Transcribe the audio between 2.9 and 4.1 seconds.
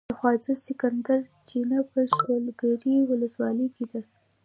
ولسوالۍ کې ده.